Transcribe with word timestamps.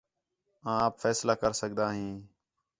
آں 0.69 0.79
آپ 0.85 0.93
فیصلہ 1.01 1.31
کر 1.41 1.51
سڳدا 1.61 1.93
ھیں 1.95 2.13